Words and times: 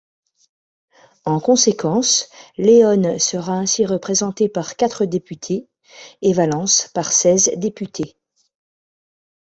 En 1.25 1.39
conséquence, 1.39 2.27
León 2.57 3.19
sera 3.19 3.53
ainsi 3.53 3.85
représentée 3.85 4.49
par 4.49 4.75
quatre 4.75 5.05
députés 5.05 5.69
et 6.23 6.33
Valence 6.33 6.89
par 6.95 7.11
seize 7.11 7.51
députés. 7.57 8.17